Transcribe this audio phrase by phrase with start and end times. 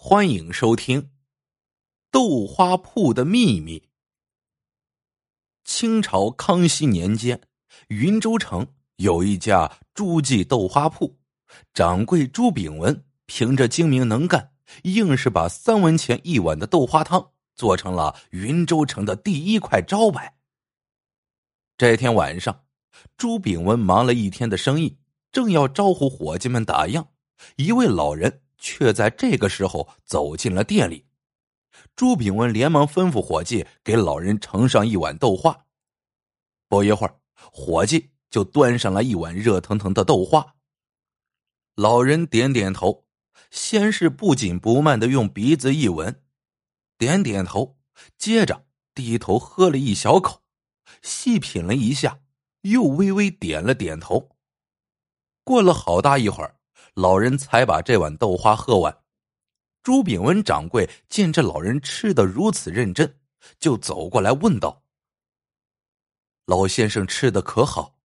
[0.00, 1.02] 欢迎收听
[2.12, 3.80] 《豆花铺的秘密》。
[5.64, 7.40] 清朝康熙年间，
[7.88, 8.64] 云州城
[8.98, 11.18] 有一家朱记豆花铺，
[11.74, 14.52] 掌柜朱炳文凭着精明能干，
[14.84, 20.36] 硬是把三文钱一碗的豆花汤做成了云州城的第一块招牌。
[21.76, 22.64] 这天晚上，
[23.16, 24.96] 朱炳文忙了一天的生意，
[25.32, 27.08] 正要招呼伙计们打烊，
[27.56, 28.42] 一位老人。
[28.58, 31.06] 却在这个时候走进了店里，
[31.94, 35.66] 朱炳文连忙吩咐伙计给老人盛上一碗豆花。
[36.68, 40.56] 不一会儿，伙计就端上了一碗热腾腾的豆花。
[41.76, 43.06] 老人点点头，
[43.50, 46.22] 先是不紧不慢的用鼻子一闻，
[46.98, 47.78] 点点头，
[48.18, 50.42] 接着低头喝了一小口，
[51.00, 52.20] 细品了一下，
[52.62, 54.36] 又微微点了点头。
[55.44, 56.57] 过了好大一会儿。
[56.98, 59.04] 老人才把这碗豆花喝完。
[59.84, 63.20] 朱炳文掌柜见这老人吃的如此认真，
[63.60, 64.82] 就走过来问道
[66.44, 67.96] ：“老先生吃的可好？”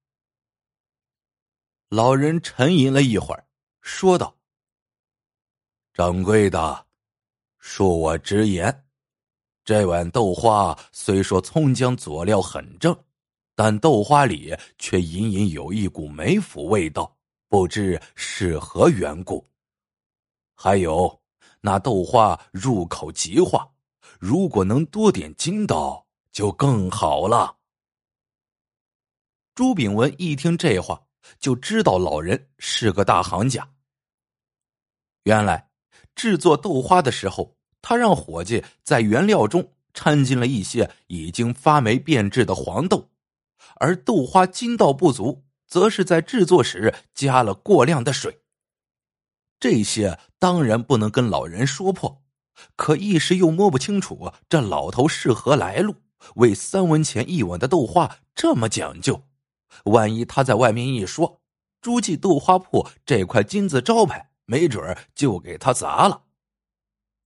[1.90, 3.44] 老人沉吟了一会儿，
[3.80, 4.36] 说道
[5.92, 6.86] ：“掌柜的，
[7.60, 8.86] 恕我直言，
[9.64, 12.96] 这碗豆花虽说葱姜佐料很正，
[13.56, 17.12] 但豆花里却隐隐有一股霉腐味道。”
[17.54, 19.48] 不知是何缘故。
[20.56, 21.22] 还有
[21.60, 23.70] 那豆花入口即化，
[24.18, 27.56] 如果能多点筋道，就更好了。
[29.54, 31.00] 朱炳文一听这话，
[31.38, 33.70] 就知道老人是个大行家。
[35.22, 35.70] 原来
[36.16, 43.08] 制作豆花的时候，他让伙计在原料中掺进了一些已经发霉变质的黄豆，
[43.76, 45.43] 而豆花筋道不足。
[45.74, 48.42] 则是在制作时加了过量的水。
[49.58, 52.22] 这些当然不能跟老人说破，
[52.76, 55.96] 可一时又摸不清楚这老头是何来路，
[56.36, 59.24] 为三文钱一碗的豆花这么讲究。
[59.86, 61.40] 万一他在外面一说，
[61.80, 66.22] 朱记豆花铺这块金字招牌，没准就给他砸了。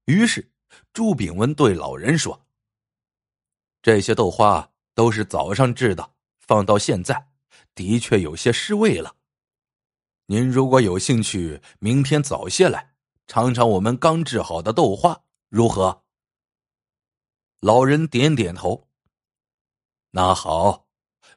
[0.06, 0.50] 于是
[0.94, 2.46] 朱炳文对老人说
[3.82, 7.27] ：“这些豆花都是早上制的，放到现在。”
[7.78, 9.14] 的确有些失味了。
[10.26, 12.92] 您如果有兴趣，明天早些来
[13.28, 16.02] 尝尝我们刚制好的豆花，如何？
[17.60, 18.88] 老人点点头。
[20.10, 20.88] 那好，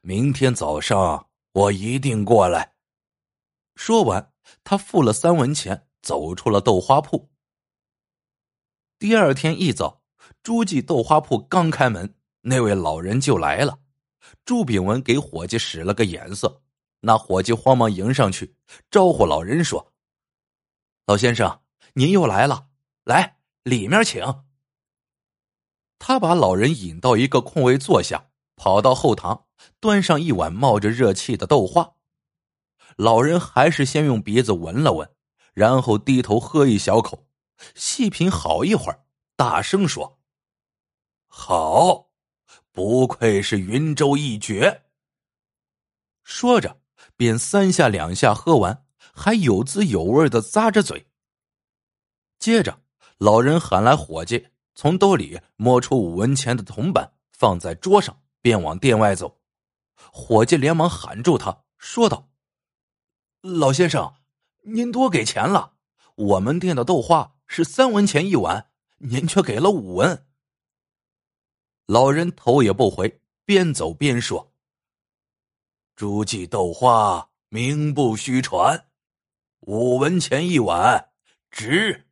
[0.02, 2.73] 明天早上我一定过来。
[3.75, 7.29] 说完，他付了三文钱，走出了豆花铺。
[8.97, 10.02] 第二天一早，
[10.41, 13.78] 朱记豆花铺刚开门，那位老人就来了。
[14.45, 16.61] 朱炳文给伙计使了个眼色，
[17.01, 18.55] 那伙计慌忙迎上去，
[18.89, 19.93] 招呼老人说
[21.05, 21.61] ：“老先生，
[21.93, 22.67] 您又来了，
[23.03, 24.43] 来里面请。”
[25.97, 29.45] 他把老人引到一个空位坐下，跑到后堂，
[29.79, 31.95] 端上一碗冒着热气的豆花。
[32.97, 35.09] 老人还是先用鼻子闻了闻，
[35.53, 37.27] 然后低头喝一小口，
[37.75, 39.05] 细品好一会儿，
[39.35, 40.19] 大声说
[41.27, 42.09] ：“好。”
[42.71, 44.83] 不愧是云州一绝。
[46.23, 46.79] 说着，
[47.17, 51.07] 便三下两下喝完，还有滋有味的咂着嘴。
[52.39, 52.81] 接着，
[53.17, 59.39] 老人喊来伙计，从兜里摸出五文钱的铜板，放在桌上，便往店外走。
[60.11, 62.29] 伙计连忙喊住他，说道
[63.41, 64.15] ：“老先生，
[64.63, 65.73] 您多给钱了。
[66.15, 70.25] 我们店的豆花是三文钱一碗，您却给了五文。”
[71.91, 74.53] 老人头也不回，边走边说
[75.94, 78.88] ：“朱记豆花名不虚传，
[79.59, 81.09] 五文钱一碗，
[81.50, 82.07] 值。”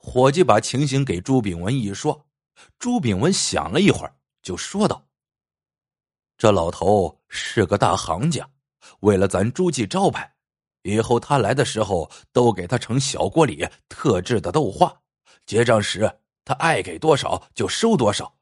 [0.00, 2.26] 伙计把情形给朱炳文一说，
[2.78, 5.06] 朱炳文想了一会儿，就说道
[6.38, 8.48] ：“这老头是个大行家，
[9.00, 10.34] 为了咱朱记招牌，
[10.84, 15.02] 以后他来的时候都给他盛小锅里特制的豆花，
[15.44, 16.10] 结账时。”
[16.46, 18.36] 他爱给多少就收多少。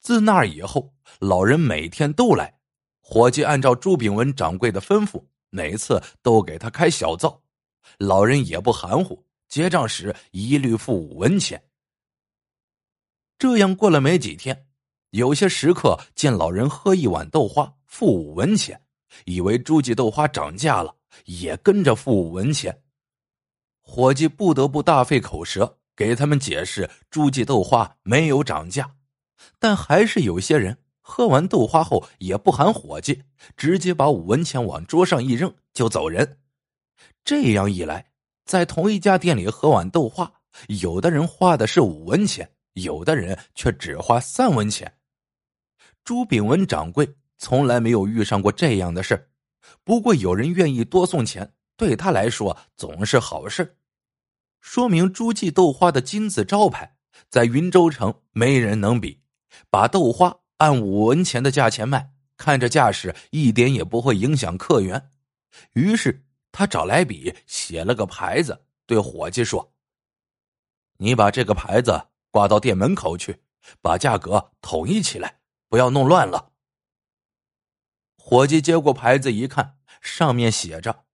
[0.00, 2.60] 自那以后，老人每天都来，
[3.00, 7.42] 伙计按照朱炳文掌柜的吩咐，每次都给他开小灶。
[7.98, 11.60] 老人也不含糊，结账时一律付五文钱。
[13.36, 14.68] 这样过了没几天，
[15.10, 18.80] 有些食客见老人喝一碗豆花付五文钱，
[19.24, 22.84] 以为朱记豆花涨价了，也跟着付五文钱。
[23.80, 25.80] 伙计不得不大费口舌。
[25.94, 28.94] 给他们解释，朱记豆花没有涨价，
[29.58, 33.22] 但还是有些人喝完豆花后也不喊伙计，
[33.56, 36.38] 直接把五文钱往桌上一扔就走人。
[37.24, 38.12] 这样一来，
[38.44, 40.32] 在同一家店里喝碗豆花，
[40.68, 44.92] 有的人花的是五文钱，有的人却只花三文钱。
[46.04, 49.28] 朱炳文掌柜从来没有遇上过这样的事
[49.84, 53.76] 不过有人愿意多送钱，对他来说总是好事
[54.62, 56.96] 说明朱记豆花的金字招牌
[57.28, 59.20] 在云州城没人能比。
[59.68, 65.10] 把豆花按五文钱的价钱卖，看着架势一点也不会影响客源。
[65.74, 69.74] 于是他找来笔，写了个牌子，对伙计说
[70.96, 73.42] ：“你把这个牌子挂到店门口去，
[73.82, 76.52] 把价格统一起来。”不要弄乱了。
[78.16, 81.04] 伙计接过牌子一看，上面写着：“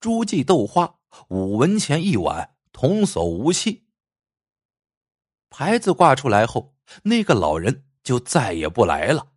[0.00, 3.86] 诸记豆花五文钱一碗，童叟无欺。”
[5.50, 9.32] 牌子挂出来后，那个老人就再也不来了。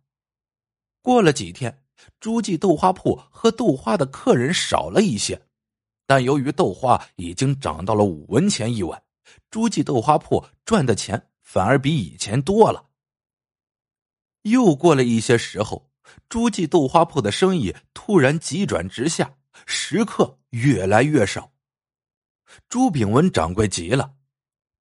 [1.02, 1.84] 过了几天，
[2.18, 5.46] 诸记豆花铺喝豆花的客人少了一些，
[6.06, 9.02] 但由于豆花已经涨到了五文钱一碗，
[9.50, 12.90] 诸记豆花铺赚的钱反而比以前多了。
[14.42, 15.90] 又过了一些时候，
[16.28, 19.36] 诸记豆花铺的生意突然急转直下，
[19.66, 21.52] 食客越来越少。
[22.68, 24.14] 朱炳文掌柜急了。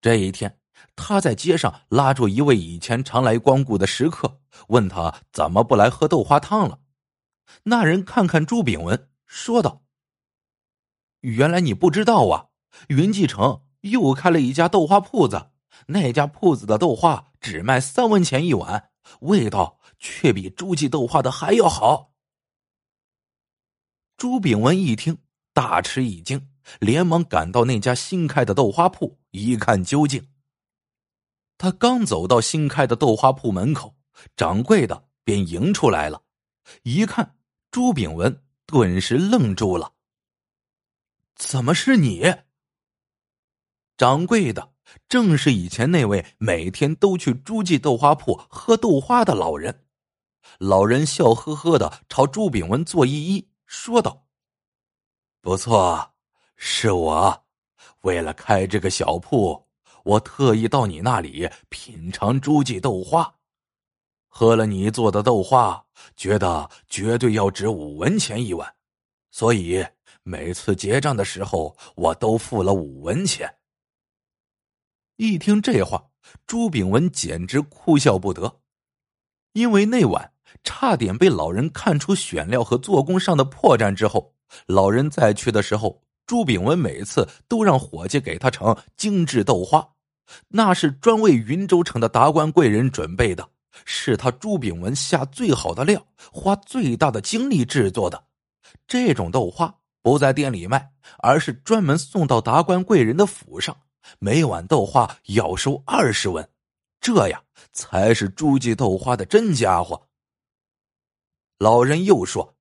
[0.02, 0.60] 这一天，
[0.96, 6.80] 他在街上拉住一位以前常来光顾的食客，问他怎么不来喝豆花汤了。
[7.64, 9.84] 那人看看朱炳文，说道
[11.22, 12.50] ：“原来你不知道啊，
[12.90, 15.52] 云继城又开了一家豆花铺子，
[15.88, 18.90] 那家铺子的豆花只卖三文钱一碗。”
[19.22, 22.16] 味道却比朱记豆花的还要好。
[24.18, 25.20] 朱炳文一听，
[25.56, 26.50] 大吃一惊，
[26.82, 30.28] 连忙赶到那家新开的豆花铺，一看究竟。
[31.58, 33.96] 他刚走到新开的豆花铺门口，
[34.36, 36.24] 掌柜的便迎出来了。
[36.84, 37.38] 一看
[37.72, 39.94] 朱炳文，顿时愣住了。
[41.36, 42.36] 怎么是你？
[43.96, 44.74] 掌柜的。
[45.08, 49.86] 正是以前那位每天都去朱记豆花铺喝豆花的老人。
[50.60, 54.25] 老人笑呵呵的朝朱炳文做一揖，说道
[55.46, 56.12] ：“不错，
[56.56, 57.46] 是我。
[58.02, 59.64] 为了开这个小铺，
[60.04, 63.32] 我特意到你那里品尝朱记豆花。
[64.28, 68.74] 喝了你做的豆花，觉得绝对要值五文钱一碗，
[69.30, 69.86] 所以
[70.24, 73.48] 每次结账的时候，我都付了五文钱。”
[75.18, 76.10] 一听这话，
[76.48, 78.62] 朱炳文简直哭笑不得，
[79.54, 80.34] 因为那晚
[80.64, 84.35] 差点被老人看出选料和做工上的破绽之后，
[84.68, 89.88] 老人再去的时候，朱炳文每次都让伙计给他盛精致豆花，
[90.48, 93.48] 那是专为云州城的达官贵人准备的，
[93.86, 98.26] 是他朱炳文下最好的料，花最大的精力制作的。
[98.88, 103.76] 这种豆花不在店里卖，而是专门送到达官贵人的府上。
[104.20, 106.48] 每碗豆花要收二十文，
[107.02, 107.44] 这样
[107.74, 110.08] 才是朱记豆花的真家伙。
[111.58, 112.55] 老人又说：“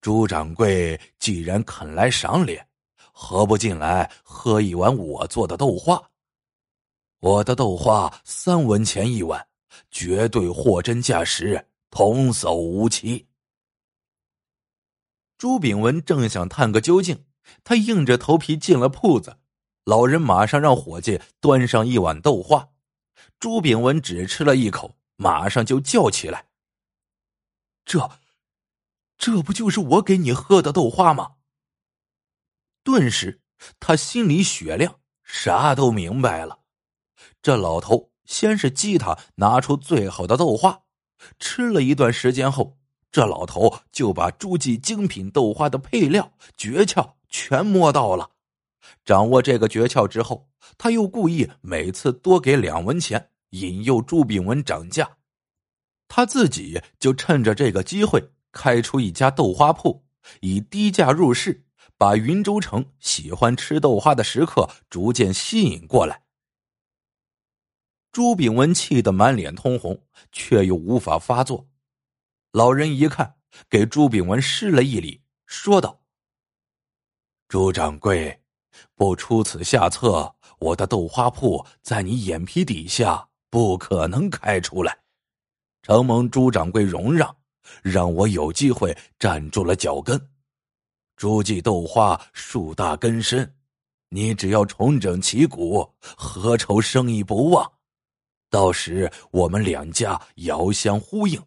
[0.00, 2.68] 朱掌柜既然肯来赏脸，
[3.12, 6.10] 何不进来喝一碗我做的豆花？
[7.20, 9.48] 我的豆花三文钱一碗，
[9.90, 13.26] 绝对货真价实，童叟无欺。”
[15.36, 17.24] 朱炳文正想探个究竟，
[17.64, 19.38] 他硬着头皮进了铺子。
[19.84, 22.68] 老人马上让伙计端上一碗豆花，
[23.40, 26.46] 朱炳文只吃了一口，马上就叫起来
[27.86, 27.98] ：“这，
[29.18, 31.32] 这不就是我给你喝的豆花吗？”
[32.82, 33.42] 顿时，
[33.78, 36.60] 他心里雪亮，啥都明白了。
[37.42, 40.84] 这老头先是激他拿出最好的豆花，
[41.38, 42.78] 吃了一段时间后，
[43.10, 48.30] 这老头就把诸记精品豆花的配料诀窍全摸到了。
[49.04, 50.48] 掌握这个诀窍之后，
[50.78, 55.18] 他又故意每次多给两文钱，引诱朱炳文涨价。
[56.06, 60.04] 他自己就趁着这个机会开出一家豆花铺，
[60.40, 61.64] 以低价入市，
[61.96, 66.22] 把云州城喜欢吃豆花的食客逐渐吸引过来。
[68.12, 70.02] 朱炳文气得满脸通红，
[70.32, 71.68] 却又无法发作。
[72.52, 73.36] 老人一看，
[73.68, 76.00] 给朱炳文施了一礼，说道
[77.48, 78.42] ：“朱掌柜。”
[78.94, 85.00] 不出此下策，我的豆花铺在你眼皮底下不可能开出来。
[85.82, 87.37] 承蒙朱掌柜容让，
[87.82, 90.20] 让我有机会站住了脚跟。
[91.16, 93.54] 朱记豆花树大根深，
[94.08, 97.72] 你只要重整旗鼓，何愁生意不旺？
[98.50, 101.42] 到时我们两家遥相呼应，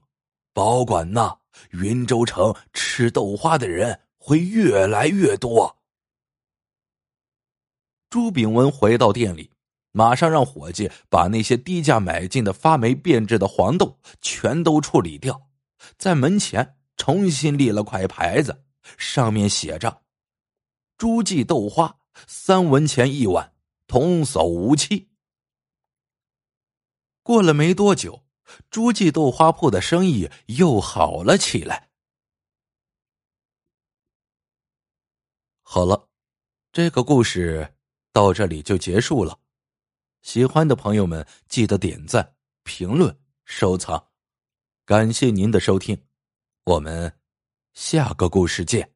[0.53, 1.39] 保管那
[1.71, 5.77] 云州城吃豆花的人会越来越多。
[8.09, 9.49] 朱炳文回到店里，
[9.93, 15.41] 马上让伙计把那些低价买进的发霉变质的黄豆全都处理掉，
[15.97, 18.63] 在门前重新立了块牌子，
[18.97, 20.03] 上面写着
[20.97, 23.53] ：“诸记豆花三文钱一碗，
[23.87, 25.09] 童叟无欺。”
[27.23, 28.25] 过了没多久，
[28.69, 31.89] 诸记豆花铺的生意又好了起来。
[35.61, 36.09] 好了，
[36.73, 37.75] 这个故事
[38.11, 39.39] 到这里就结束了。
[40.21, 44.10] 喜欢的朋友们记得点赞、评论、收藏，
[44.91, 45.97] 感谢您的收听，
[46.65, 47.13] 我们
[47.71, 48.91] 下个故事见。